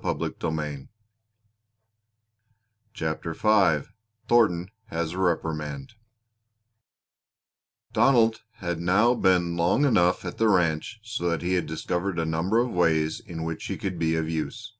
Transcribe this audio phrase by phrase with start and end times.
[0.00, 0.52] CHAPTER
[3.34, 3.88] V
[4.28, 5.94] THORNTON HAS A REPRIMAND
[7.92, 12.24] Donald had now been long enough at the ranch so that he had discovered a
[12.24, 14.74] number of ways in which he could be of use.